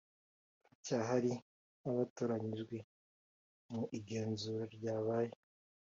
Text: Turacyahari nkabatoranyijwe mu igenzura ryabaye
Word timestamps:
Turacyahari 0.59 1.31
nkabatoranyijwe 1.79 2.77
mu 3.71 3.83
igenzura 3.97 4.63
ryabaye 4.75 5.33